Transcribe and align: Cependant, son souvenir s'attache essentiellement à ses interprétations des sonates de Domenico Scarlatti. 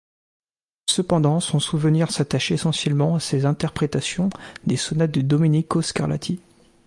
Cependant, 0.89 1.39
son 1.39 1.59
souvenir 1.59 2.09
s'attache 2.09 2.49
essentiellement 2.49 3.13
à 3.13 3.19
ses 3.19 3.45
interprétations 3.45 4.31
des 4.65 4.75
sonates 4.75 5.11
de 5.11 5.21
Domenico 5.21 5.83
Scarlatti. 5.83 6.39